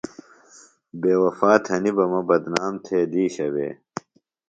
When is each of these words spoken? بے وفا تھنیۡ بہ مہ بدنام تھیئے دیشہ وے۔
بے 1.01 1.13
وفا 1.23 1.51
تھنیۡ 1.65 1.95
بہ 1.97 2.05
مہ 2.11 2.21
بدنام 2.29 2.73
تھیئے 2.83 3.01
دیشہ 3.13 3.47
وے۔ 3.53 3.69